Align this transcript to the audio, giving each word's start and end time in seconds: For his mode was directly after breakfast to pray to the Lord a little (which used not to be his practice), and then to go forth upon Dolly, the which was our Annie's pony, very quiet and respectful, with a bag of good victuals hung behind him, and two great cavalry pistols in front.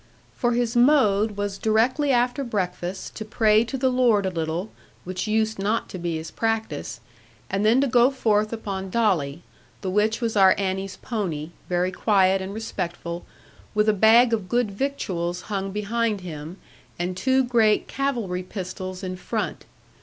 For 0.35 0.53
his 0.53 0.75
mode 0.75 1.37
was 1.37 1.59
directly 1.59 2.11
after 2.11 2.43
breakfast 2.43 3.13
to 3.17 3.23
pray 3.23 3.63
to 3.65 3.77
the 3.77 3.91
Lord 3.91 4.25
a 4.25 4.31
little 4.31 4.71
(which 5.03 5.27
used 5.27 5.59
not 5.59 5.89
to 5.89 5.99
be 5.99 6.15
his 6.17 6.31
practice), 6.31 7.01
and 7.51 7.63
then 7.63 7.79
to 7.81 7.85
go 7.87 8.09
forth 8.09 8.51
upon 8.51 8.89
Dolly, 8.89 9.43
the 9.81 9.91
which 9.91 10.19
was 10.19 10.35
our 10.35 10.55
Annie's 10.57 10.97
pony, 10.97 11.51
very 11.69 11.91
quiet 11.91 12.41
and 12.41 12.51
respectful, 12.51 13.27
with 13.75 13.87
a 13.87 13.93
bag 13.93 14.33
of 14.33 14.49
good 14.49 14.71
victuals 14.71 15.41
hung 15.53 15.69
behind 15.71 16.21
him, 16.21 16.57
and 16.97 17.15
two 17.15 17.43
great 17.43 17.87
cavalry 17.87 18.41
pistols 18.41 19.03
in 19.03 19.15
front. 19.15 19.65